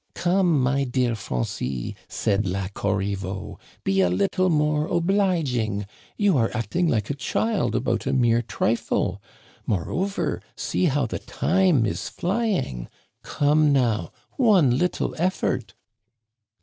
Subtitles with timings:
[0.09, 5.85] "* Come, my dear Francis,' said La Corriveau, 'be a little more obliging.
[6.17, 9.21] You are acting like a child about a mere trifle.
[9.67, 12.89] Moreover, see how the time is flying.
[13.21, 15.75] Come, now, one little effort